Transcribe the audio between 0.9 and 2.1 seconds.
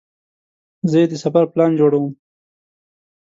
زه د سفر پلان جوړوم.